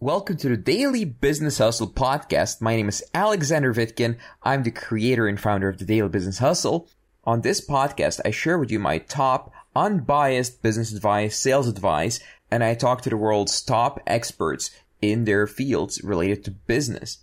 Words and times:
Welcome 0.00 0.38
to 0.38 0.48
the 0.48 0.56
Daily 0.56 1.04
Business 1.04 1.58
Hustle 1.58 1.86
podcast. 1.86 2.60
My 2.60 2.74
name 2.74 2.88
is 2.88 3.04
Alexander 3.14 3.72
Vitkin. 3.72 4.18
I'm 4.42 4.64
the 4.64 4.72
creator 4.72 5.28
and 5.28 5.40
founder 5.40 5.68
of 5.68 5.78
the 5.78 5.84
Daily 5.84 6.08
Business 6.08 6.38
Hustle. 6.38 6.88
On 7.22 7.40
this 7.40 7.64
podcast, 7.64 8.20
I 8.24 8.32
share 8.32 8.58
with 8.58 8.72
you 8.72 8.80
my 8.80 8.98
top 8.98 9.52
unbiased 9.74 10.62
business 10.62 10.92
advice, 10.92 11.38
sales 11.38 11.68
advice, 11.68 12.18
and 12.50 12.64
I 12.64 12.74
talk 12.74 13.02
to 13.02 13.10
the 13.10 13.16
world's 13.16 13.62
top 13.62 14.00
experts 14.04 14.72
in 15.00 15.24
their 15.26 15.46
fields 15.46 16.02
related 16.02 16.44
to 16.44 16.50
business. 16.50 17.18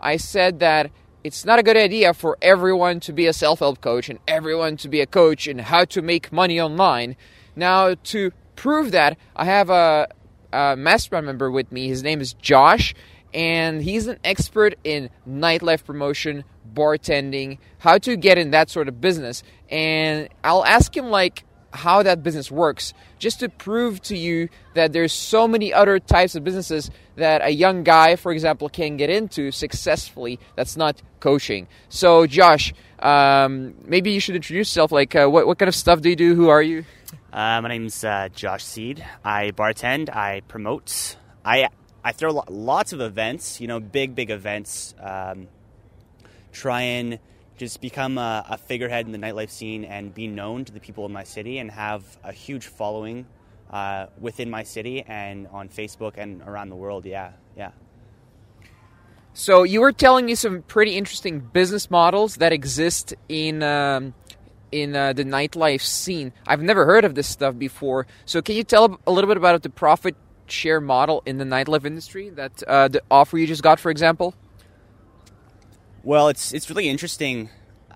I 0.00 0.16
said 0.16 0.58
that 0.58 0.90
it's 1.22 1.44
not 1.44 1.60
a 1.60 1.62
good 1.62 1.76
idea 1.76 2.14
for 2.14 2.36
everyone 2.42 2.98
to 3.00 3.12
be 3.12 3.26
a 3.28 3.32
self 3.32 3.60
help 3.60 3.80
coach 3.80 4.08
and 4.08 4.18
everyone 4.26 4.76
to 4.78 4.88
be 4.88 5.00
a 5.00 5.06
coach 5.06 5.46
in 5.46 5.60
how 5.60 5.84
to 5.86 6.02
make 6.02 6.32
money 6.32 6.60
online. 6.60 7.14
Now, 7.54 7.94
to 7.94 8.32
prove 8.56 8.90
that, 8.90 9.16
I 9.36 9.44
have 9.44 9.70
a, 9.70 10.08
a 10.52 10.76
mastermind 10.76 11.26
member 11.26 11.50
with 11.50 11.70
me. 11.72 11.88
His 11.88 12.02
name 12.02 12.20
is 12.20 12.34
Josh, 12.34 12.94
and 13.32 13.82
he's 13.82 14.06
an 14.06 14.18
expert 14.24 14.74
in 14.84 15.10
nightlife 15.28 15.84
promotion, 15.84 16.44
bartending, 16.74 17.58
how 17.78 17.98
to 17.98 18.16
get 18.16 18.38
in 18.38 18.50
that 18.50 18.70
sort 18.70 18.88
of 18.88 19.00
business. 19.00 19.42
And 19.70 20.28
I'll 20.44 20.64
ask 20.64 20.96
him, 20.96 21.06
like, 21.10 21.44
how 21.72 22.02
that 22.02 22.22
business 22.22 22.50
works 22.50 22.92
just 23.18 23.40
to 23.40 23.48
prove 23.48 24.00
to 24.02 24.16
you 24.16 24.48
that 24.74 24.92
there's 24.92 25.12
so 25.12 25.48
many 25.48 25.72
other 25.72 25.98
types 25.98 26.34
of 26.34 26.44
businesses 26.44 26.90
that 27.16 27.42
a 27.42 27.50
young 27.50 27.82
guy 27.82 28.16
for 28.16 28.32
example 28.32 28.68
can 28.68 28.96
get 28.96 29.08
into 29.08 29.50
successfully 29.50 30.38
that's 30.54 30.76
not 30.76 31.00
coaching 31.20 31.66
so 31.88 32.26
josh 32.26 32.74
um, 32.98 33.74
maybe 33.84 34.12
you 34.12 34.20
should 34.20 34.36
introduce 34.36 34.68
yourself 34.68 34.92
like 34.92 35.16
uh, 35.16 35.26
what, 35.26 35.46
what 35.46 35.58
kind 35.58 35.68
of 35.68 35.74
stuff 35.74 36.00
do 36.00 36.10
you 36.10 36.16
do 36.16 36.34
who 36.34 36.48
are 36.48 36.62
you 36.62 36.84
uh, 37.32 37.60
my 37.60 37.68
name's 37.68 38.04
uh, 38.04 38.28
josh 38.34 38.64
seed 38.64 39.04
i 39.24 39.50
bartend 39.50 40.08
i 40.14 40.40
promote 40.48 41.16
i 41.44 41.68
i 42.04 42.12
throw 42.12 42.42
lots 42.48 42.92
of 42.92 43.00
events 43.00 43.60
you 43.60 43.66
know 43.66 43.80
big 43.80 44.14
big 44.14 44.30
events 44.30 44.94
um, 45.00 45.48
try 46.52 46.82
and 46.82 47.18
just 47.56 47.80
become 47.80 48.18
a, 48.18 48.44
a, 48.50 48.58
figurehead 48.58 49.06
in 49.06 49.12
the 49.12 49.18
nightlife 49.18 49.50
scene 49.50 49.84
and 49.84 50.14
be 50.14 50.26
known 50.26 50.64
to 50.64 50.72
the 50.72 50.80
people 50.80 51.06
in 51.06 51.12
my 51.12 51.22
city 51.22 51.58
and 51.58 51.70
have 51.70 52.02
a 52.24 52.32
huge 52.32 52.66
following 52.66 53.26
uh, 53.70 54.06
within 54.20 54.50
my 54.50 54.62
city 54.62 55.02
and 55.06 55.46
on 55.48 55.68
Facebook 55.68 56.14
and 56.16 56.42
around 56.42 56.68
the 56.68 56.76
world. 56.76 57.04
Yeah, 57.04 57.32
yeah. 57.56 57.70
So 59.34 59.62
you 59.62 59.80
were 59.80 59.92
telling 59.92 60.26
me 60.26 60.34
some 60.34 60.62
pretty 60.62 60.96
interesting 60.96 61.40
business 61.40 61.90
models 61.90 62.36
that 62.36 62.52
exist 62.52 63.14
in 63.28 63.62
um, 63.62 64.14
in 64.72 64.96
uh, 64.96 65.12
the 65.12 65.24
nightlife 65.24 65.82
scene. 65.82 66.32
I've 66.46 66.62
never 66.62 66.84
heard 66.84 67.04
of 67.04 67.14
this 67.14 67.28
stuff 67.28 67.58
before. 67.58 68.06
So 68.24 68.42
can 68.42 68.56
you 68.56 68.64
tell 68.64 68.98
a 69.06 69.12
little 69.12 69.28
bit 69.28 69.36
about 69.36 69.62
the 69.62 69.70
profit 69.70 70.16
share 70.46 70.80
model 70.80 71.22
in 71.24 71.38
the 71.38 71.44
nightlife 71.44 71.84
industry 71.84 72.30
that 72.30 72.62
uh, 72.64 72.88
the 72.88 73.02
offer 73.10 73.38
you 73.38 73.46
just 73.46 73.62
got, 73.62 73.78
for 73.78 73.90
example? 73.90 74.34
Well, 76.02 76.28
it's 76.28 76.52
it's 76.52 76.68
really 76.68 76.88
interesting. 76.88 77.48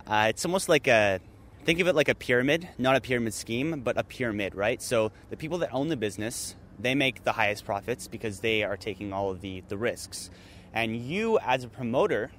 Uh, 0.07 0.27
it's 0.29 0.45
almost 0.45 0.69
like 0.69 0.87
a 0.87 1.21
think 1.65 1.81
of 1.81 1.89
it 1.89 1.97
like 1.97 2.09
a 2.09 2.15
pyramid, 2.15 2.69
not 2.79 2.95
a 2.95 3.01
pyramid 3.01 3.35
scheme, 3.35 3.81
but 3.81 3.99
a 3.99 4.05
pyramid, 4.05 4.55
right? 4.55 4.81
So 4.81 5.11
the 5.31 5.37
people 5.37 5.59
that 5.59 5.75
own 5.75 5.89
the 5.89 5.97
business, 5.97 6.55
they 6.79 6.95
make 6.95 7.25
the 7.25 7.33
highest 7.33 7.65
profits 7.65 8.07
because 8.07 8.41
they 8.41 8.63
are 8.63 8.77
taking 8.77 9.13
all 9.13 9.31
of 9.31 9.41
the 9.41 9.65
the 9.69 9.77
risks. 9.77 10.31
And 10.73 10.97
you, 10.97 11.39
as 11.39 11.65
a 11.65 11.69
promoter, 11.69 12.31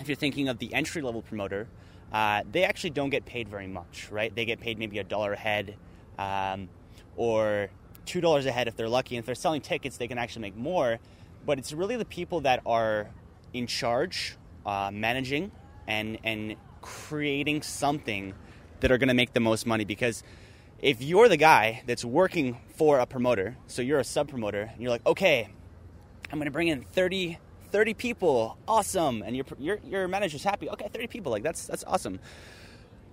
if 0.00 0.08
you're 0.08 0.16
thinking 0.16 0.48
of 0.48 0.58
the 0.58 0.72
entry 0.72 1.02
level 1.02 1.22
promoter, 1.22 1.68
uh, 2.14 2.44
they 2.50 2.62
actually 2.62 2.90
don't 2.90 3.10
get 3.10 3.26
paid 3.26 3.48
very 3.48 3.66
much, 3.66 4.08
right? 4.12 4.32
They 4.32 4.44
get 4.44 4.60
paid 4.60 4.78
maybe 4.78 5.00
a 5.00 5.04
dollar 5.04 5.32
a 5.32 5.36
head, 5.36 5.74
um, 6.16 6.68
or 7.16 7.70
two 8.06 8.20
dollars 8.20 8.46
a 8.46 8.52
head 8.52 8.68
if 8.68 8.76
they're 8.76 8.88
lucky. 8.88 9.16
And 9.16 9.22
if 9.22 9.26
they're 9.26 9.34
selling 9.34 9.60
tickets, 9.60 9.96
they 9.96 10.06
can 10.06 10.16
actually 10.16 10.42
make 10.42 10.56
more. 10.56 11.00
But 11.44 11.58
it's 11.58 11.72
really 11.72 11.96
the 11.96 12.04
people 12.04 12.42
that 12.42 12.62
are 12.64 13.10
in 13.52 13.66
charge 13.66 14.36
uh, 14.64 14.90
managing 14.92 15.50
and 15.88 16.18
and 16.22 16.54
creating 16.80 17.62
something 17.62 18.32
that 18.80 18.92
are 18.92 18.98
going 18.98 19.08
to 19.08 19.14
make 19.14 19.32
the 19.32 19.40
most 19.40 19.66
money 19.66 19.84
because 19.84 20.22
if 20.80 21.02
you're 21.02 21.28
the 21.28 21.36
guy 21.36 21.82
that's 21.86 22.04
working 22.04 22.58
for 22.76 22.98
a 22.98 23.06
promoter 23.06 23.56
so 23.66 23.80
you're 23.80 23.98
a 23.98 24.04
sub 24.04 24.28
promoter 24.28 24.70
and 24.72 24.82
you're 24.82 24.90
like 24.90 25.04
okay 25.06 25.48
i'm 26.30 26.38
going 26.38 26.46
to 26.46 26.50
bring 26.50 26.68
in 26.68 26.82
30 26.82 27.38
30 27.74 27.94
people 27.94 28.56
awesome. 28.68 29.20
And 29.26 29.34
your 29.34 29.44
your 29.58 29.80
your 29.84 30.06
manager's 30.06 30.44
happy. 30.44 30.70
Okay 30.70 30.86
30 30.86 31.08
people 31.08 31.32
like 31.32 31.42
that's 31.42 31.66
that's 31.66 31.82
awesome. 31.82 32.20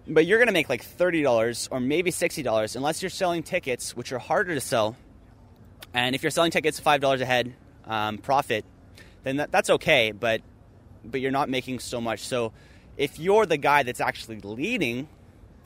But 0.08 0.28
you're 0.28 0.38
to 0.46 0.54
make 0.54 0.70
like 0.70 0.86
$30 0.86 1.68
or 1.72 1.80
maybe 1.80 2.12
$60 2.12 2.76
unless 2.76 3.02
you're 3.02 3.10
selling 3.10 3.42
tickets 3.42 3.96
which 3.96 4.12
are 4.12 4.20
harder 4.20 4.54
to 4.54 4.62
sell. 4.62 4.96
And 5.96 6.14
if 6.14 6.22
you're 6.22 6.30
selling 6.30 6.52
tickets 6.52 6.80
$5 6.80 7.22
a 7.22 7.26
head 7.26 7.56
um, 7.86 8.20
profit 8.20 8.64
then 9.24 9.38
that, 9.38 9.52
that's 9.52 9.72
okay 9.72 10.12
but 10.12 10.42
but 11.04 11.22
you're 11.22 11.32
not 11.32 11.50
making 11.50 11.80
so 11.80 12.00
much. 12.00 12.20
So 12.20 12.54
if 12.98 13.18
you're 13.18 13.48
the 13.48 13.58
guy 13.58 13.82
that's 13.82 14.00
actually 14.00 14.42
leading 14.42 15.08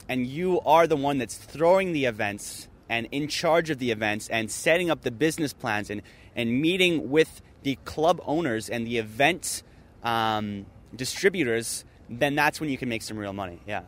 and 0.08 0.26
you 0.26 0.58
are 0.62 0.86
the 0.86 0.96
one 0.96 1.18
that's 1.18 1.36
throwing 1.36 1.92
the 1.92 2.06
events 2.06 2.66
and 2.88 3.08
in 3.12 3.28
charge 3.28 3.68
of 3.68 3.78
the 3.78 3.90
events 3.90 4.28
and 4.28 4.50
setting 4.50 4.90
up 4.90 5.02
the 5.02 5.10
business 5.10 5.52
plans 5.52 5.90
and, 5.90 6.00
and 6.34 6.62
meeting 6.62 7.10
with 7.10 7.42
the 7.66 7.74
club 7.84 8.20
owners 8.24 8.70
and 8.70 8.86
the 8.86 8.98
event 8.98 9.64
um, 10.04 10.66
distributors, 10.94 11.84
then 12.08 12.36
that's 12.36 12.60
when 12.60 12.70
you 12.70 12.78
can 12.78 12.88
make 12.88 13.02
some 13.02 13.18
real 13.18 13.32
money. 13.32 13.60
Yeah. 13.66 13.82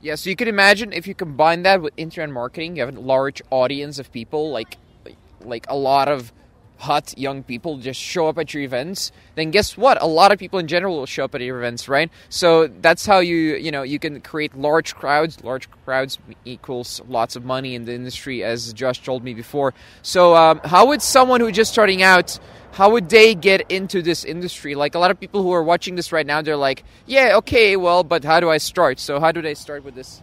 Yeah, 0.00 0.14
so 0.14 0.30
you 0.30 0.36
can 0.36 0.48
imagine 0.48 0.94
if 0.94 1.06
you 1.06 1.14
combine 1.14 1.64
that 1.64 1.82
with 1.82 1.92
internet 1.98 2.32
marketing, 2.32 2.76
you 2.76 2.86
have 2.86 2.96
a 2.96 2.98
large 2.98 3.42
audience 3.50 3.98
of 3.98 4.10
people, 4.10 4.50
like 4.50 4.78
like 5.42 5.66
a 5.68 5.76
lot 5.76 6.08
of 6.08 6.32
hot 6.80 7.16
young 7.18 7.42
people 7.42 7.76
just 7.76 8.00
show 8.00 8.26
up 8.26 8.38
at 8.38 8.54
your 8.54 8.62
events, 8.62 9.12
then 9.34 9.50
guess 9.50 9.76
what? 9.76 10.00
A 10.00 10.06
lot 10.06 10.32
of 10.32 10.38
people 10.38 10.58
in 10.58 10.66
general 10.66 10.96
will 10.96 11.06
show 11.06 11.24
up 11.24 11.34
at 11.34 11.42
your 11.42 11.58
events, 11.58 11.88
right? 11.88 12.10
So 12.30 12.68
that's 12.68 13.04
how 13.04 13.18
you, 13.18 13.36
you 13.56 13.70
know, 13.70 13.82
you 13.82 13.98
can 13.98 14.20
create 14.22 14.56
large 14.56 14.94
crowds. 14.94 15.44
Large 15.44 15.70
crowds 15.84 16.18
equals 16.44 17.00
lots 17.06 17.36
of 17.36 17.44
money 17.44 17.74
in 17.74 17.84
the 17.84 17.92
industry, 17.92 18.42
as 18.42 18.72
Josh 18.72 19.02
told 19.02 19.22
me 19.22 19.34
before. 19.34 19.74
So 20.02 20.34
um, 20.34 20.60
how 20.64 20.86
would 20.86 21.02
someone 21.02 21.40
who 21.40 21.52
just 21.52 21.70
starting 21.70 22.02
out, 22.02 22.38
how 22.72 22.90
would 22.90 23.10
they 23.10 23.34
get 23.34 23.70
into 23.70 24.00
this 24.00 24.24
industry? 24.24 24.74
Like 24.74 24.94
a 24.94 24.98
lot 24.98 25.10
of 25.10 25.20
people 25.20 25.42
who 25.42 25.52
are 25.52 25.62
watching 25.62 25.96
this 25.96 26.12
right 26.12 26.26
now, 26.26 26.40
they're 26.40 26.56
like, 26.56 26.82
yeah, 27.06 27.36
okay, 27.36 27.76
well, 27.76 28.02
but 28.04 28.24
how 28.24 28.40
do 28.40 28.48
I 28.48 28.56
start? 28.56 28.98
So 28.98 29.20
how 29.20 29.32
do 29.32 29.42
they 29.42 29.54
start 29.54 29.84
with 29.84 29.94
this? 29.94 30.22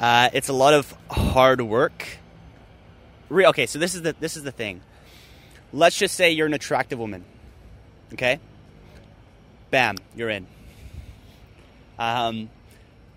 Uh, 0.00 0.30
it's 0.32 0.48
a 0.48 0.54
lot 0.54 0.72
of 0.72 0.94
hard 1.10 1.60
work. 1.60 2.06
Okay, 3.30 3.66
so 3.66 3.78
this 3.78 3.94
is 3.94 4.02
the 4.02 4.14
this 4.20 4.36
is 4.36 4.44
the 4.44 4.52
thing 4.52 4.80
Let's 5.76 5.98
just 5.98 6.14
say 6.14 6.30
you're 6.30 6.46
an 6.46 6.54
attractive 6.54 6.98
woman. 6.98 7.22
Okay? 8.14 8.40
Bam, 9.70 9.96
you're 10.14 10.30
in. 10.30 10.46
Um, 11.98 12.48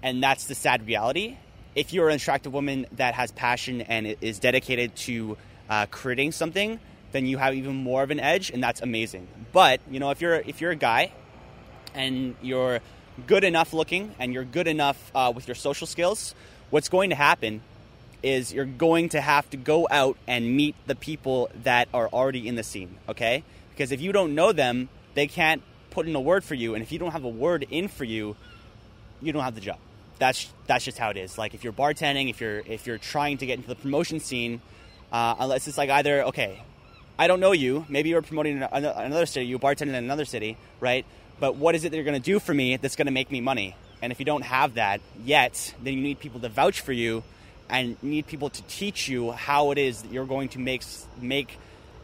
and 0.04 0.22
that's 0.22 0.48
the 0.48 0.56
sad 0.56 0.86
reality. 0.86 1.38
If 1.74 1.94
you're 1.94 2.10
an 2.10 2.16
attractive 2.16 2.52
woman 2.52 2.86
that 2.98 3.14
has 3.14 3.32
passion 3.32 3.80
and 3.80 4.18
is 4.20 4.40
dedicated 4.40 4.94
to 5.08 5.38
uh, 5.70 5.86
creating 5.86 6.34
something, 6.34 6.82
then 7.14 7.26
you 7.26 7.38
have 7.38 7.56
even 7.56 7.78
more 7.78 8.04
of 8.04 8.12
an 8.12 8.20
edge, 8.20 8.52
and 8.52 8.62
that's 8.62 8.82
amazing. 8.82 9.30
But 9.54 9.80
you 9.90 10.02
know, 10.02 10.10
if 10.10 10.20
you're 10.20 10.36
if 10.36 10.60
you're 10.60 10.72
a 10.72 10.76
guy 10.76 11.14
and 11.94 12.36
you're 12.42 12.82
good 13.26 13.46
enough 13.46 13.72
looking 13.72 14.14
and 14.20 14.34
you're 14.34 14.44
good 14.44 14.68
enough 14.68 15.12
uh, 15.16 15.32
with 15.34 15.48
your 15.48 15.56
social 15.56 15.88
skills, 15.88 16.36
what's 16.72 16.90
going 16.90 17.12
to 17.12 17.16
happen 17.16 17.62
is 18.24 18.54
you're 18.54 18.66
going 18.66 19.10
to 19.10 19.22
have 19.22 19.50
to 19.52 19.58
go 19.58 19.88
out 19.90 20.18
and 20.28 20.56
meet 20.56 20.76
the 20.88 20.96
people 20.96 21.50
that 21.64 21.88
are 21.94 22.08
already 22.10 22.48
in 22.48 22.56
the 22.56 22.64
scene, 22.64 22.98
okay? 23.08 23.44
Because 23.72 23.92
if 23.92 24.02
you 24.02 24.12
don't 24.12 24.36
know 24.36 24.52
them, 24.52 24.90
they 25.14 25.28
can't 25.28 25.62
put 25.90 26.08
in 26.08 26.16
a 26.16 26.22
word 26.22 26.44
for 26.44 26.56
you, 26.56 26.76
and 26.76 26.84
if 26.84 26.92
you 26.92 27.00
don't 27.00 27.12
have 27.12 27.24
a 27.24 27.30
word 27.30 27.66
in 27.70 27.88
for 27.88 28.04
you, 28.04 28.36
you 29.22 29.34
don't 29.34 29.44
have 29.44 29.56
the 29.56 29.62
job. 29.62 29.78
That's 30.18 30.52
that's 30.68 30.84
just 30.84 30.98
how 30.98 31.10
it 31.10 31.18
is. 31.18 31.38
Like 31.38 31.54
if 31.54 31.64
you're 31.64 31.74
bartending, 31.74 32.30
if 32.30 32.42
you're 32.42 32.60
if 32.60 32.86
you're 32.86 32.98
trying 32.98 33.38
to 33.38 33.46
get 33.46 33.58
into 33.58 33.70
the 33.70 33.76
promotion 33.76 34.20
scene, 34.20 34.62
uh, 35.12 35.36
unless 35.40 35.68
it's 35.68 35.78
like 35.78 35.90
either 35.90 36.24
okay, 36.26 36.62
I 37.18 37.28
don't 37.28 37.40
know 37.40 37.54
you, 37.54 37.86
maybe 37.88 38.10
you're 38.10 38.22
promoting 38.22 38.62
another 38.62 39.26
city, 39.26 39.46
you 39.46 39.58
bartending 39.60 39.90
in 39.90 39.96
another 39.96 40.26
city, 40.26 40.58
right? 40.80 41.06
But 41.40 41.56
what 41.56 41.74
is 41.74 41.86
it 41.86 41.90
that 41.90 41.96
you're 41.96 42.06
going 42.06 42.22
to 42.22 42.26
do 42.26 42.40
for 42.40 42.54
me 42.54 42.76
that's 42.76 42.98
going 42.98 43.06
to 43.08 43.14
make 43.14 43.32
me 43.32 43.40
money? 43.40 43.76
And 44.02 44.12
if 44.12 44.20
you 44.20 44.26
don't 44.26 44.44
have 44.44 44.76
that 44.76 45.02
yet, 45.24 45.74
then 45.82 45.94
you 45.94 46.02
need 46.02 46.20
people 46.20 46.40
to 46.42 46.50
vouch 46.50 46.82
for 46.82 46.94
you 46.94 47.24
and 47.70 48.02
need 48.04 48.28
people 48.28 48.50
to 48.50 48.62
teach 48.64 49.08
you 49.08 49.32
how 49.32 49.72
it 49.72 49.78
is 49.78 50.02
that 50.02 50.12
you're 50.12 50.26
going 50.26 50.50
to 50.50 50.60
make 50.60 50.84
make 51.22 51.58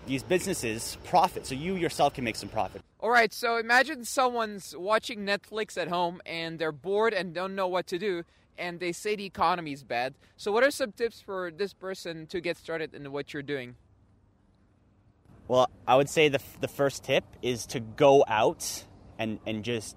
these 0.06 0.24
businesses 0.24 0.98
profit 1.06 1.48
so 1.48 1.56
you 1.56 1.76
yourself 1.76 2.14
can 2.14 2.24
make 2.24 2.36
some 2.36 2.50
profit. 2.50 2.82
All 3.00 3.10
right, 3.10 3.34
so 3.34 3.58
imagine 3.58 4.06
someone's 4.06 4.76
watching 4.78 5.26
Netflix 5.26 5.78
at 5.78 5.88
home 5.88 6.22
and 6.26 6.60
they're 6.60 6.72
bored 6.72 7.14
and 7.14 7.34
don't 7.34 7.56
know 7.56 7.68
what 7.68 7.88
to 7.88 7.98
do 7.98 8.24
and 8.58 8.80
they 8.80 8.92
say 8.92 9.16
the 9.16 9.26
economy 9.26 9.72
is 9.72 9.84
bad. 9.84 10.14
So 10.38 10.52
what 10.52 10.64
are 10.64 10.72
some 10.72 10.92
tips 10.92 11.22
for 11.22 11.52
this 11.52 11.74
person 11.74 12.28
to 12.28 12.40
get 12.40 12.58
started 12.58 12.94
in 12.94 13.12
what 13.12 13.34
you're 13.34 13.44
doing? 13.44 13.76
Well, 15.48 15.70
I 15.88 15.96
would 15.96 16.10
say 16.10 16.30
the 16.30 16.42
the 16.62 16.68
first 16.68 17.04
tip 17.04 17.24
is 17.42 17.66
to 17.68 17.80
go 17.80 18.24
out 18.28 18.84
and 19.20 19.40
and 19.46 19.64
just 19.64 19.96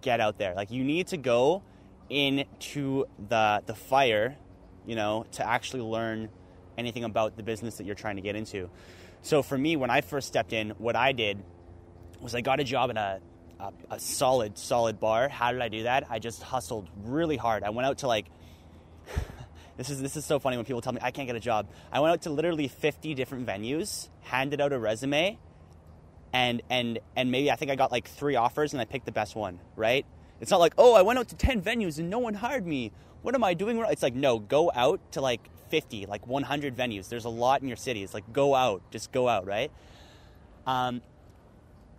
get 0.00 0.20
out 0.20 0.38
there. 0.38 0.54
Like 0.54 0.70
you 0.70 0.84
need 0.84 1.08
to 1.08 1.16
go 1.16 1.62
into 2.08 3.04
the 3.28 3.62
the 3.66 3.74
fire 3.74 4.36
you 4.86 4.96
know, 4.96 5.26
to 5.32 5.46
actually 5.46 5.82
learn 5.82 6.28
anything 6.78 7.04
about 7.04 7.36
the 7.36 7.42
business 7.42 7.76
that 7.76 7.84
you're 7.84 7.94
trying 7.94 8.16
to 8.16 8.22
get 8.22 8.36
into. 8.36 8.70
So 9.22 9.42
for 9.42 9.58
me, 9.58 9.76
when 9.76 9.90
I 9.90 10.00
first 10.00 10.28
stepped 10.28 10.52
in, 10.52 10.70
what 10.78 10.96
I 10.96 11.12
did 11.12 11.42
was 12.20 12.34
I 12.34 12.40
got 12.40 12.60
a 12.60 12.64
job 12.64 12.90
in 12.90 12.96
a, 12.96 13.20
a, 13.58 13.72
a 13.90 14.00
solid, 14.00 14.58
solid 14.58 15.00
bar. 15.00 15.28
How 15.28 15.52
did 15.52 15.60
I 15.60 15.68
do 15.68 15.84
that? 15.84 16.06
I 16.10 16.18
just 16.18 16.42
hustled 16.42 16.88
really 17.04 17.36
hard. 17.36 17.64
I 17.64 17.70
went 17.70 17.86
out 17.86 17.98
to 17.98 18.06
like 18.06 18.26
this 19.76 19.90
is 19.90 20.00
this 20.00 20.16
is 20.16 20.24
so 20.24 20.38
funny 20.38 20.56
when 20.56 20.66
people 20.66 20.80
tell 20.80 20.92
me 20.92 21.00
I 21.02 21.10
can't 21.10 21.26
get 21.26 21.36
a 21.36 21.40
job. 21.40 21.68
I 21.92 22.00
went 22.00 22.12
out 22.12 22.22
to 22.22 22.30
literally 22.30 22.68
50 22.68 23.14
different 23.14 23.46
venues, 23.46 24.08
handed 24.22 24.60
out 24.60 24.72
a 24.72 24.78
resume, 24.78 25.38
and 26.32 26.62
and 26.70 26.98
and 27.14 27.30
maybe 27.30 27.50
I 27.50 27.56
think 27.56 27.70
I 27.70 27.76
got 27.76 27.92
like 27.92 28.08
three 28.08 28.36
offers 28.36 28.72
and 28.72 28.80
I 28.80 28.84
picked 28.84 29.06
the 29.06 29.12
best 29.12 29.36
one, 29.36 29.60
right? 29.74 30.06
It's 30.40 30.50
not 30.50 30.60
like, 30.60 30.74
"Oh, 30.78 30.94
I 30.94 31.02
went 31.02 31.18
out 31.18 31.28
to 31.28 31.36
10 31.36 31.62
venues 31.62 31.98
and 31.98 32.10
no 32.10 32.18
one 32.18 32.34
hired 32.34 32.66
me. 32.66 32.92
What 33.22 33.34
am 33.34 33.44
I 33.44 33.54
doing 33.54 33.78
wrong?" 33.78 33.90
It's 33.90 34.02
like, 34.02 34.14
"No, 34.14 34.38
go 34.38 34.70
out 34.74 35.00
to 35.12 35.20
like 35.20 35.40
50, 35.68 36.06
like 36.06 36.26
100 36.26 36.76
venues. 36.76 37.08
There's 37.08 37.24
a 37.24 37.30
lot 37.30 37.62
in 37.62 37.68
your 37.68 37.76
city. 37.76 38.02
It's 38.02 38.14
like 38.14 38.32
go 38.32 38.54
out, 38.54 38.82
just 38.90 39.12
go 39.12 39.28
out, 39.28 39.46
right?" 39.46 39.70
Um 40.66 41.02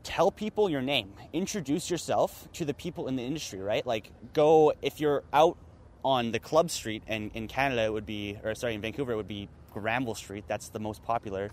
tell 0.03 0.31
people 0.31 0.69
your 0.69 0.81
name. 0.81 1.11
Introduce 1.33 1.91
yourself 1.91 2.47
to 2.53 2.63
the 2.63 2.73
people 2.73 3.07
in 3.09 3.17
the 3.17 3.23
industry, 3.23 3.59
right? 3.59 3.85
Like 3.85 4.11
go 4.33 4.73
if 4.81 5.01
you're 5.01 5.23
out 5.33 5.57
on 6.05 6.31
the 6.31 6.39
club 6.39 6.71
street, 6.71 7.03
and 7.07 7.31
in 7.33 7.49
Canada 7.49 7.83
it 7.83 7.91
would 7.91 8.05
be, 8.05 8.37
or 8.43 8.55
sorry, 8.55 8.75
in 8.75 8.81
Vancouver 8.81 9.11
it 9.11 9.17
would 9.17 9.27
be 9.27 9.49
Granville 9.73 10.15
Street. 10.15 10.45
That's 10.47 10.69
the 10.69 10.79
most 10.79 11.03
popular. 11.03 11.51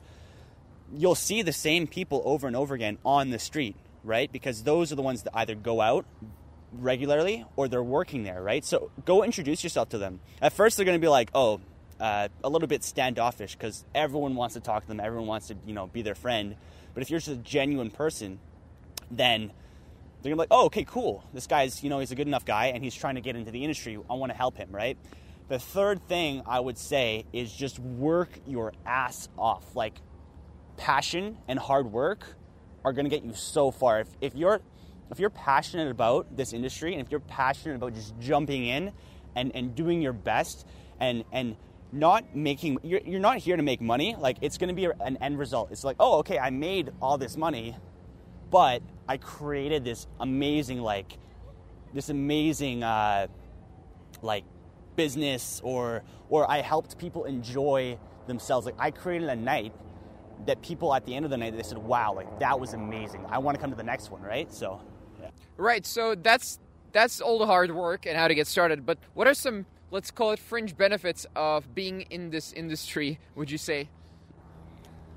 You'll 0.96 1.16
see 1.16 1.42
the 1.42 1.52
same 1.52 1.88
people 1.88 2.22
over 2.24 2.46
and 2.46 2.54
over 2.54 2.74
again 2.74 2.98
on 3.04 3.30
the 3.30 3.38
street, 3.40 3.74
right? 4.04 4.30
Because 4.30 4.62
those 4.62 4.92
are 4.92 4.94
the 4.94 5.02
ones 5.02 5.24
that 5.24 5.32
either 5.34 5.56
go 5.56 5.80
out 5.80 6.06
regularly 6.78 7.44
or 7.56 7.68
they're 7.68 7.82
working 7.82 8.24
there, 8.24 8.42
right? 8.42 8.64
So 8.64 8.90
go 9.04 9.22
introduce 9.22 9.62
yourself 9.62 9.90
to 9.90 9.98
them. 9.98 10.20
At 10.40 10.52
first, 10.52 10.76
they're 10.76 10.86
going 10.86 10.98
to 10.98 11.04
be 11.04 11.08
like, 11.08 11.30
oh, 11.34 11.60
uh, 12.00 12.28
a 12.42 12.48
little 12.48 12.68
bit 12.68 12.84
standoffish 12.84 13.54
because 13.54 13.84
everyone 13.94 14.34
wants 14.34 14.54
to 14.54 14.60
talk 14.60 14.82
to 14.82 14.88
them, 14.88 15.00
everyone 15.00 15.26
wants 15.26 15.48
to, 15.48 15.56
you 15.66 15.74
know, 15.74 15.86
be 15.86 16.02
their 16.02 16.14
friend. 16.14 16.56
But 16.92 17.02
if 17.02 17.10
you're 17.10 17.20
just 17.20 17.30
a 17.30 17.36
genuine 17.36 17.90
person, 17.90 18.38
then 19.10 19.52
they're 20.22 20.30
gonna 20.30 20.36
be 20.36 20.38
like, 20.38 20.48
oh, 20.50 20.66
okay, 20.66 20.84
cool. 20.84 21.24
This 21.32 21.46
guy's, 21.46 21.82
you 21.82 21.90
know, 21.90 21.98
he's 21.98 22.10
a 22.10 22.14
good 22.14 22.26
enough 22.26 22.44
guy 22.44 22.66
and 22.66 22.82
he's 22.82 22.94
trying 22.94 23.16
to 23.16 23.20
get 23.20 23.36
into 23.36 23.50
the 23.50 23.62
industry. 23.62 23.98
I 24.08 24.14
want 24.14 24.32
to 24.32 24.36
help 24.36 24.56
him, 24.56 24.70
right? 24.70 24.96
The 25.48 25.58
third 25.58 26.08
thing 26.08 26.42
I 26.46 26.60
would 26.60 26.78
say 26.78 27.26
is 27.32 27.52
just 27.52 27.78
work 27.78 28.30
your 28.46 28.72
ass 28.86 29.28
off. 29.38 29.76
Like, 29.76 29.94
passion 30.76 31.36
and 31.46 31.58
hard 31.58 31.92
work 31.92 32.26
are 32.84 32.92
gonna 32.92 33.08
get 33.08 33.24
you 33.24 33.34
so 33.34 33.70
far. 33.70 34.00
If, 34.00 34.08
if 34.20 34.34
you're 34.34 34.60
if 35.10 35.18
you're 35.18 35.30
passionate 35.30 35.90
about 35.90 36.36
this 36.36 36.52
industry 36.52 36.92
and 36.92 37.02
if 37.02 37.10
you're 37.10 37.20
passionate 37.20 37.76
about 37.76 37.94
just 37.94 38.18
jumping 38.18 38.66
in 38.66 38.92
and, 39.36 39.54
and 39.54 39.74
doing 39.74 40.02
your 40.02 40.12
best 40.12 40.66
and 41.00 41.24
and 41.32 41.56
not 41.92 42.34
making 42.34 42.78
you're, 42.82 43.00
you're 43.04 43.20
not 43.20 43.38
here 43.38 43.56
to 43.56 43.62
make 43.62 43.80
money 43.80 44.16
like 44.18 44.36
it's 44.40 44.58
going 44.58 44.68
to 44.68 44.74
be 44.74 44.86
an 45.00 45.16
end 45.18 45.38
result 45.38 45.70
it's 45.70 45.84
like 45.84 45.96
oh 46.00 46.18
okay 46.18 46.38
i 46.38 46.50
made 46.50 46.90
all 47.00 47.16
this 47.16 47.36
money 47.36 47.76
but 48.54 48.82
I 49.08 49.16
created 49.16 49.84
this 49.84 50.06
amazing 50.20 50.80
like 50.80 51.18
this 51.92 52.08
amazing 52.08 52.84
uh, 52.84 53.26
like 54.22 54.44
business 54.94 55.60
or 55.64 56.04
or 56.28 56.48
I 56.48 56.60
helped 56.60 56.96
people 56.96 57.24
enjoy 57.24 57.98
themselves. 58.28 58.64
Like 58.64 58.76
I 58.78 58.92
created 58.92 59.28
a 59.28 59.34
night 59.34 59.72
that 60.46 60.62
people 60.62 60.94
at 60.94 61.04
the 61.04 61.16
end 61.16 61.24
of 61.24 61.32
the 61.32 61.36
night 61.36 61.56
they 61.56 61.64
said, 61.64 61.78
"Wow, 61.78 62.14
like 62.14 62.38
that 62.38 62.60
was 62.60 62.74
amazing. 62.74 63.26
I 63.28 63.38
want 63.38 63.56
to 63.56 63.60
come 63.60 63.70
to 63.70 63.76
the 63.76 63.82
next 63.82 64.10
one." 64.10 64.22
Right? 64.22 64.52
So. 64.52 64.80
Right. 65.56 65.84
So 65.86 66.14
that's 66.14 66.58
that's 66.92 67.20
all 67.20 67.38
the 67.38 67.46
hard 67.46 67.74
work 67.74 68.06
and 68.06 68.16
how 68.16 68.28
to 68.28 68.34
get 68.34 68.46
started. 68.46 68.86
But 68.86 68.98
what 69.14 69.26
are 69.26 69.34
some 69.34 69.66
let's 69.90 70.10
call 70.10 70.32
it 70.32 70.38
fringe 70.38 70.76
benefits 70.76 71.26
of 71.36 71.74
being 71.74 72.02
in 72.02 72.30
this 72.30 72.52
industry? 72.52 73.18
Would 73.34 73.50
you 73.50 73.58
say? 73.58 73.88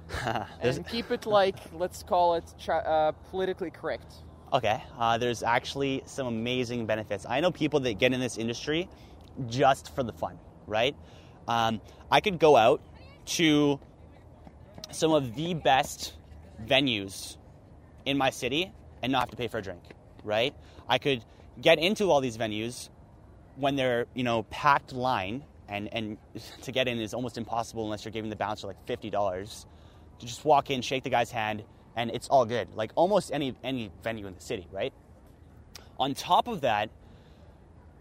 and 0.61 0.87
keep 0.87 1.11
it 1.11 1.25
like 1.25 1.57
let's 1.73 2.03
call 2.03 2.35
it 2.35 2.45
uh, 2.69 3.11
politically 3.29 3.71
correct. 3.71 4.13
Okay, 4.53 4.81
uh, 4.97 5.17
there's 5.17 5.43
actually 5.43 6.03
some 6.05 6.27
amazing 6.27 6.85
benefits. 6.85 7.25
I 7.27 7.41
know 7.41 7.51
people 7.51 7.81
that 7.81 7.99
get 7.99 8.13
in 8.13 8.21
this 8.21 8.37
industry 8.37 8.87
just 9.47 9.93
for 9.93 10.03
the 10.03 10.13
fun, 10.13 10.39
right? 10.65 10.95
Um, 11.49 11.81
I 12.09 12.21
could 12.21 12.39
go 12.39 12.55
out 12.55 12.81
to 13.37 13.79
some 14.91 15.11
of 15.11 15.35
the 15.35 15.53
best 15.53 16.13
venues 16.65 17.35
in 18.05 18.17
my 18.17 18.29
city 18.29 18.71
and 19.01 19.11
not 19.11 19.21
have 19.21 19.31
to 19.31 19.37
pay 19.37 19.47
for 19.47 19.57
a 19.57 19.61
drink, 19.61 19.81
right? 20.27 20.53
I 20.87 20.99
could 20.99 21.23
get 21.59 21.79
into 21.79 22.11
all 22.11 22.21
these 22.21 22.37
venues 22.37 22.89
when 23.55 23.75
they're, 23.75 24.05
you 24.13 24.23
know, 24.23 24.43
packed 24.43 24.93
line 24.93 25.43
and, 25.67 25.91
and 25.91 26.17
to 26.61 26.71
get 26.71 26.87
in 26.87 26.99
is 26.99 27.13
almost 27.13 27.37
impossible 27.37 27.83
unless 27.83 28.05
you're 28.05 28.11
giving 28.11 28.29
the 28.29 28.35
bouncer 28.35 28.67
like 28.67 28.85
$50 28.85 29.65
to 30.19 30.25
just 30.25 30.45
walk 30.45 30.69
in, 30.69 30.81
shake 30.81 31.03
the 31.03 31.09
guy's 31.09 31.31
hand, 31.31 31.63
and 31.95 32.11
it's 32.11 32.27
all 32.27 32.45
good. 32.45 32.67
Like 32.75 32.91
almost 32.95 33.31
any 33.33 33.55
any 33.63 33.91
venue 34.03 34.27
in 34.27 34.35
the 34.35 34.41
city, 34.41 34.67
right? 34.71 34.93
On 35.99 36.13
top 36.13 36.47
of 36.47 36.61
that, 36.61 36.89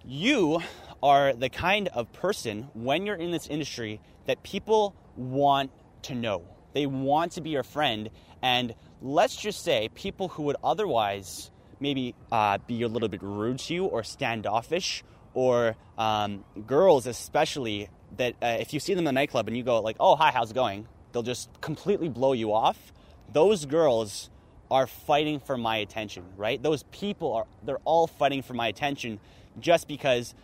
you 0.04 0.60
are 1.02 1.32
the 1.32 1.48
kind 1.48 1.88
of 1.88 2.12
person 2.12 2.68
when 2.74 3.06
you're 3.06 3.16
in 3.16 3.30
this 3.30 3.46
industry 3.48 4.00
that 4.26 4.42
people 4.42 4.94
want 5.16 5.70
to 6.02 6.14
know. 6.14 6.42
They 6.74 6.86
want 6.86 7.32
to 7.32 7.40
be 7.40 7.50
your 7.50 7.62
friend, 7.62 8.10
and 8.42 8.74
let's 9.00 9.34
just 9.34 9.64
say 9.64 9.88
people 9.94 10.28
who 10.28 10.44
would 10.44 10.56
otherwise 10.62 11.50
maybe 11.80 12.14
uh, 12.32 12.58
be 12.66 12.82
a 12.82 12.88
little 12.88 13.08
bit 13.08 13.22
rude 13.22 13.58
to 13.60 13.74
you 13.74 13.84
or 13.84 14.02
standoffish, 14.02 15.04
or 15.34 15.76
um, 15.98 16.44
girls 16.66 17.06
especially 17.06 17.88
that 18.16 18.34
uh, 18.42 18.56
if 18.60 18.72
you 18.72 18.80
see 18.80 18.94
them 18.94 19.00
in 19.00 19.04
the 19.04 19.12
nightclub 19.12 19.48
and 19.48 19.56
you 19.56 19.62
go 19.62 19.80
like, 19.80 19.96
"Oh, 20.00 20.16
hi, 20.16 20.30
how's 20.30 20.50
it 20.50 20.54
going?" 20.54 20.86
they'll 21.16 21.22
just 21.22 21.48
completely 21.62 22.10
blow 22.10 22.34
you 22.34 22.52
off. 22.52 22.92
Those 23.32 23.64
girls 23.64 24.28
are 24.70 24.86
fighting 24.86 25.40
for 25.40 25.56
my 25.56 25.78
attention, 25.78 26.24
right? 26.36 26.62
Those 26.62 26.82
people 26.84 27.32
are 27.32 27.46
they're 27.62 27.80
all 27.86 28.06
fighting 28.06 28.42
for 28.42 28.52
my 28.52 28.68
attention 28.68 29.18
just 29.58 29.88
because 29.88 30.34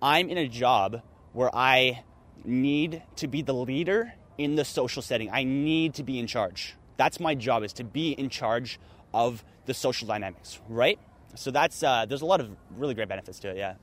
I'm 0.00 0.30
in 0.30 0.38
a 0.38 0.46
job 0.46 1.02
where 1.32 1.50
I 1.52 2.04
need 2.44 3.02
to 3.16 3.26
be 3.26 3.42
the 3.42 3.52
leader 3.52 4.12
in 4.38 4.54
the 4.54 4.64
social 4.64 5.02
setting. 5.02 5.30
I 5.32 5.42
need 5.42 5.94
to 5.94 6.04
be 6.04 6.20
in 6.20 6.28
charge. 6.28 6.76
That's 6.96 7.18
my 7.18 7.34
job 7.34 7.64
is 7.64 7.72
to 7.74 7.84
be 7.84 8.12
in 8.12 8.28
charge 8.28 8.78
of 9.12 9.42
the 9.70 9.74
social 9.74 10.08
dynamics, 10.08 10.58
right? 10.68 10.98
So 11.36 11.52
that's 11.52 11.80
uh, 11.84 12.06
there's 12.06 12.22
a 12.22 12.26
lot 12.26 12.40
of 12.40 12.50
really 12.76 12.94
great 12.94 13.08
benefits 13.08 13.38
to 13.40 13.50
it, 13.50 13.56
yeah. 13.56 13.74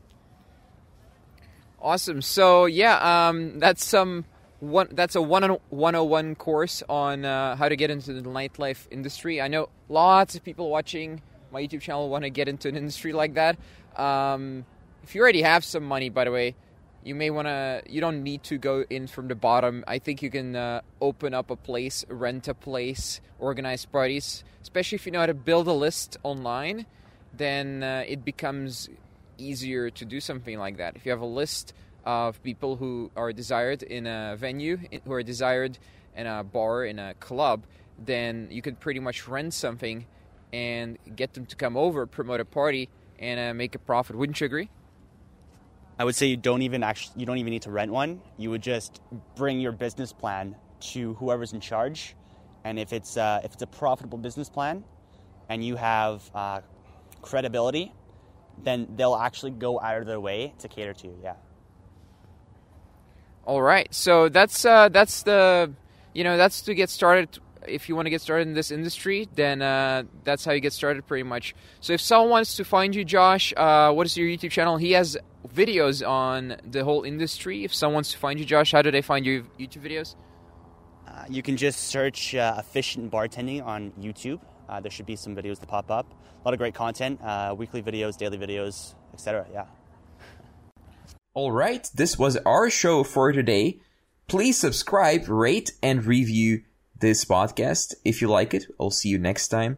Awesome. 1.82 2.22
So 2.22 2.66
yeah, 2.66 3.30
um, 3.30 3.60
that's 3.60 3.86
some 3.86 4.26
one 4.60 4.90
that's 4.92 5.16
a 5.16 5.22
101 5.22 6.36
course 6.36 6.84
on 6.90 7.24
uh, 7.24 7.56
how 7.56 7.70
to 7.70 7.78
get 7.78 7.90
into 7.90 8.12
the 8.12 8.22
nightlife 8.22 8.86
industry. 8.92 9.42
I 9.42 9.48
know 9.48 9.70
lots 9.88 10.36
of 10.36 10.44
people 10.44 10.70
watching 10.70 11.22
my 11.52 11.62
YouTube 11.62 11.80
channel 11.80 12.10
want 12.10 12.26
to 12.26 12.30
get 12.30 12.50
into 12.50 12.68
an 12.68 12.76
industry 12.76 13.14
like 13.14 13.36
that. 13.36 13.58
Um, 13.96 14.66
if 15.04 15.16
you 15.16 15.22
already 15.22 15.44
have 15.44 15.64
some 15.64 15.84
money, 15.84 16.10
by 16.10 16.26
the 16.26 16.32
way, 16.32 16.56
you 17.04 17.16
may 17.16 17.30
want 17.30 17.48
to. 17.48 17.82
You 17.88 18.02
don't 18.02 18.24
need 18.24 18.44
to 18.44 18.58
go 18.58 18.86
in 18.90 19.08
from 19.08 19.28
the 19.28 19.36
bottom. 19.36 19.84
I 19.88 20.00
think 20.00 20.22
you 20.22 20.30
can 20.30 20.56
uh, 20.56 20.82
open 21.02 21.34
up 21.34 21.50
a 21.50 21.56
place, 21.56 22.06
rent 22.10 22.48
a 22.48 22.54
place, 22.54 23.22
organize 23.40 23.86
parties. 23.86 24.44
Especially 24.62 24.98
if 24.98 25.06
you 25.06 25.12
know 25.12 25.20
how 25.20 25.26
to 25.28 25.34
build 25.34 25.68
a 25.68 25.74
list 25.74 26.18
online, 26.24 26.86
then 27.34 27.84
uh, 27.84 28.04
it 28.08 28.26
becomes 28.26 28.90
easier 29.38 29.90
to 29.92 30.06
do 30.06 30.20
something 30.20 30.58
like 30.58 30.78
that. 30.78 30.96
If 30.96 31.06
you 31.06 31.12
have 31.12 31.22
a 31.22 31.26
list 31.26 31.74
of 32.06 32.42
people 32.44 32.76
who 32.76 33.12
are 33.16 33.32
desired 33.32 33.84
in 33.84 34.08
a 34.08 34.36
venue, 34.38 34.78
who 35.06 35.14
are 35.14 35.24
desired 35.24 35.78
in 36.16 36.28
a 36.28 36.44
bar, 36.44 36.86
in 36.86 37.00
a 37.00 37.14
club, 37.16 37.64
then 38.04 38.48
you 38.52 38.62
could 38.62 38.80
pretty 38.80 39.00
much 39.00 39.28
rent 39.28 39.54
something 39.54 40.06
and 40.54 40.98
get 41.16 41.34
them 41.34 41.46
to 41.46 41.56
come 41.56 41.76
over, 41.78 42.06
promote 42.06 42.40
a 42.40 42.46
party, 42.46 42.90
and 43.20 43.40
uh, 43.40 43.54
make 43.54 43.76
a 43.76 43.80
profit. 43.80 44.16
Wouldn't 44.16 44.40
you 44.40 44.46
agree? 44.46 44.70
I 46.00 46.04
would 46.06 46.16
say 46.16 46.28
you 46.28 46.38
don't 46.38 46.62
even 46.62 46.84
actually 46.84 47.20
you 47.20 47.26
don't 47.26 47.38
even 47.38 47.52
need 47.52 47.64
to 47.64 47.72
rent 47.72 47.92
one. 47.92 48.22
You 48.38 48.52
would 48.52 48.62
just 48.62 49.02
bring 49.36 49.60
your 49.60 49.72
business 49.72 50.14
plan 50.14 50.56
to 50.92 51.16
whoever's 51.16 51.54
in 51.54 51.60
charge, 51.60 52.16
and 52.64 52.78
if 52.78 52.94
it's 52.94 53.18
uh, 53.18 53.42
if 53.44 53.54
it's 53.54 53.64
a 53.64 53.68
profitable 53.68 54.18
business 54.18 54.50
plan, 54.50 54.84
and 55.50 55.66
you 55.66 55.76
have 55.76 56.30
uh, 56.36 56.62
credibility, 57.22 57.94
then 58.64 58.88
they'll 58.96 59.16
actually 59.16 59.52
go 59.52 59.80
out 59.80 59.98
of 59.98 60.06
their 60.06 60.20
way 60.20 60.54
to 60.60 60.68
cater 60.68 60.94
to 60.94 61.08
you. 61.08 61.18
Yeah. 61.24 61.34
All 63.46 63.62
right, 63.62 63.92
so 63.94 64.30
that's 64.30 64.66
uh, 64.66 64.90
that's 64.90 65.24
the 65.24 65.72
you 66.14 66.24
know 66.24 66.38
that's 66.38 66.62
to 66.64 66.76
get 66.76 66.90
started. 66.90 67.40
If 67.68 67.90
you 67.90 67.96
want 67.96 68.06
to 68.06 68.10
get 68.10 68.22
started 68.22 68.48
in 68.48 68.54
this 68.54 68.72
industry, 68.72 69.28
then 69.36 69.62
uh, 69.62 70.04
that's 70.24 70.46
how 70.46 70.52
you 70.52 70.60
get 70.60 70.74
started, 70.74 71.06
pretty 71.08 71.24
much. 71.24 71.56
So 71.82 71.94
if 71.94 72.02
someone 72.02 72.30
wants 72.30 72.56
to 72.58 72.64
find 72.64 72.96
you, 72.96 73.04
Josh, 73.04 73.54
uh, 73.58 73.92
what 73.92 74.06
is 74.06 74.16
your 74.16 74.28
YouTube 74.28 74.52
channel? 74.52 74.78
He 74.78 74.92
has 74.92 75.18
videos 75.58 76.08
on 76.08 76.58
the 76.64 76.84
whole 76.84 77.04
industry. 77.04 77.64
If 77.64 77.74
someone 77.74 77.96
wants 77.96 78.12
to 78.12 78.18
find 78.18 78.40
you, 78.40 78.46
Josh, 78.46 78.72
how 78.72 78.82
do 78.82 78.92
they 78.92 79.02
find 79.02 79.26
your 79.26 79.42
YouTube 79.60 79.84
videos? 79.90 80.16
Uh, 81.08 81.26
you 81.30 81.42
can 81.42 81.58
just 81.58 81.80
search 81.86 82.36
uh, 82.36 82.56
efficient 82.60 83.12
bartending 83.12 83.66
on 83.66 83.92
YouTube. 84.00 84.40
Uh, 84.70 84.80
there 84.80 84.92
should 84.92 85.06
be 85.06 85.16
some 85.16 85.36
videos 85.36 85.60
that 85.60 85.68
pop 85.68 85.90
up. 85.90 86.06
A 86.12 86.44
lot 86.46 86.54
of 86.54 86.60
great 86.60 86.76
content, 86.76 87.20
uh, 87.22 87.56
weekly 87.58 87.82
videos, 87.82 88.18
daily 88.18 88.38
videos, 88.38 88.94
etc. 89.14 89.48
Yeah. 89.52 89.66
Alright, 91.36 91.90
this 91.94 92.18
was 92.18 92.38
our 92.46 92.70
show 92.70 93.04
for 93.04 93.32
today. 93.32 93.80
Please 94.28 94.58
subscribe, 94.58 95.30
rate, 95.30 95.72
and 95.82 96.06
review 96.06 96.64
this 97.00 97.26
podcast. 97.26 97.96
If 98.04 98.22
you 98.22 98.28
like 98.28 98.54
it, 98.54 98.66
I'll 98.80 98.92
see 98.92 99.10
you 99.10 99.18
next 99.20 99.48
time. 99.48 99.78